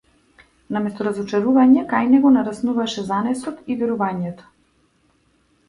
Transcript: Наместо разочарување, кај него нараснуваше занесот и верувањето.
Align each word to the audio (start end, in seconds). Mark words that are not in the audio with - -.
Наместо 0.77 1.05
разочарување, 1.07 1.83
кај 1.91 2.09
него 2.15 2.33
нараснуваше 2.39 3.05
занесот 3.13 3.63
и 3.75 3.79
верувањето. 3.85 4.51